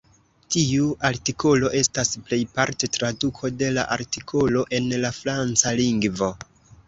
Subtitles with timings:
[0.53, 6.33] Tiu artikolo estas plejparte traduko de la artikolo en la franca lingvo.